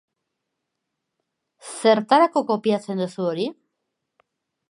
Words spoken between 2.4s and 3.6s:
kopiatzen duzu hori?